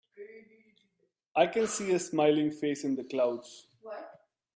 [1.35, 3.67] I can see a smiling face in the clouds.